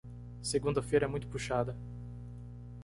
[0.41, 1.77] Segunda-feira é muito puxada.